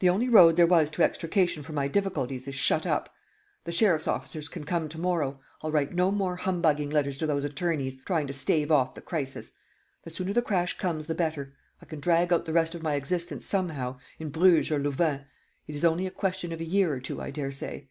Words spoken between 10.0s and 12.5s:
The sooner the crash comes the better; I can drag out